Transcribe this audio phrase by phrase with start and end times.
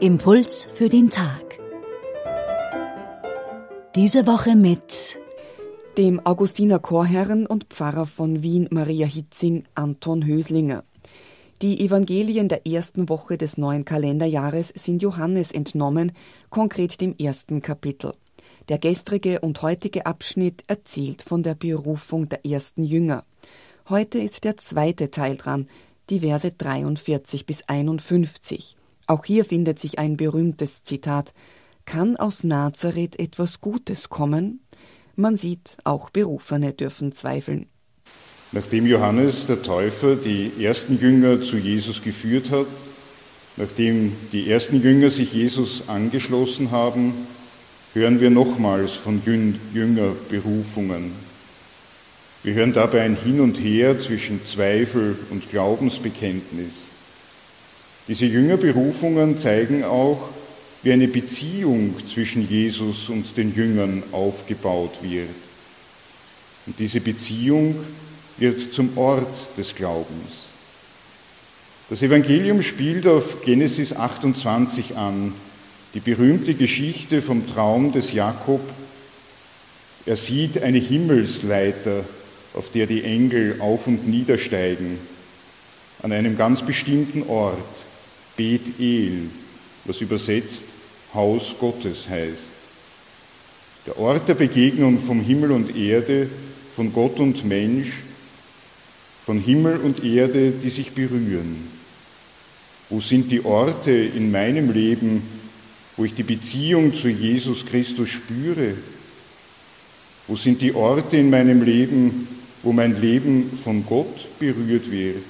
[0.00, 1.58] Impuls für den Tag.
[3.94, 5.20] Diese Woche mit
[5.98, 10.84] dem Augustiner Chorherren und Pfarrer von Wien Maria Hitzing Anton Höslinger.
[11.60, 16.12] Die Evangelien der ersten Woche des neuen Kalenderjahres sind Johannes entnommen,
[16.48, 18.14] konkret dem ersten Kapitel.
[18.68, 23.24] Der gestrige und heutige Abschnitt erzählt von der Berufung der ersten Jünger.
[23.88, 25.68] Heute ist der zweite Teil dran,
[26.10, 28.76] die Verse 43 bis 51.
[29.06, 31.32] Auch hier findet sich ein berühmtes Zitat.
[31.84, 34.60] Kann aus Nazareth etwas Gutes kommen?
[35.16, 37.66] Man sieht, auch Berufene dürfen zweifeln.
[38.52, 42.66] Nachdem Johannes der Täufer die ersten Jünger zu Jesus geführt hat,
[43.56, 47.14] nachdem die ersten Jünger sich Jesus angeschlossen haben,
[47.94, 49.22] hören wir nochmals von
[49.74, 51.12] Jüngerberufungen.
[52.42, 56.84] Wir hören dabei ein Hin und Her zwischen Zweifel und Glaubensbekenntnis.
[58.08, 60.30] Diese Jüngerberufungen zeigen auch,
[60.82, 65.28] wie eine Beziehung zwischen Jesus und den Jüngern aufgebaut wird.
[66.66, 67.74] Und diese Beziehung
[68.38, 70.48] wird zum Ort des Glaubens.
[71.90, 75.34] Das Evangelium spielt auf Genesis 28 an,
[75.94, 78.60] die berühmte Geschichte vom Traum des Jakob.
[80.06, 82.04] Er sieht eine Himmelsleiter,
[82.54, 84.98] auf der die Engel auf und niedersteigen,
[86.02, 87.84] an einem ganz bestimmten Ort,
[88.36, 89.30] Bethel,
[89.84, 90.66] was übersetzt
[91.14, 92.54] Haus Gottes heißt.
[93.86, 96.28] Der Ort der Begegnung vom Himmel und Erde,
[96.76, 97.88] von Gott und Mensch,
[99.26, 101.68] von Himmel und Erde, die sich berühren?
[102.88, 105.22] Wo sind die Orte in meinem Leben,
[106.00, 108.72] wo ich die Beziehung zu Jesus Christus spüre?
[110.28, 112.26] Wo sind die Orte in meinem Leben,
[112.62, 115.22] wo mein Leben von Gott berührt wird?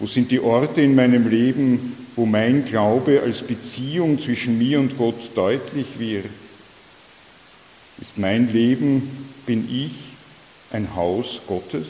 [0.00, 4.98] Wo sind die Orte in meinem Leben, wo mein Glaube als Beziehung zwischen mir und
[4.98, 6.26] Gott deutlich wird?
[8.00, 9.92] Ist mein Leben, bin ich
[10.72, 11.86] ein Haus Gottes?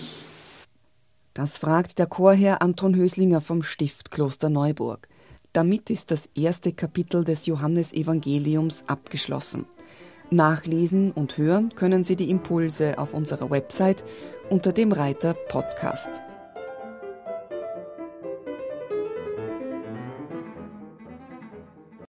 [1.32, 5.09] Das fragt der Chorherr Anton Höslinger vom Stift Kloster Neuburg.
[5.54, 9.66] Damit ist das erste Kapitel des Johannesevangeliums abgeschlossen.
[10.31, 14.03] Nachlesen und hören können Sie die Impulse auf unserer Website
[14.50, 16.10] unter dem Reiter Podcast.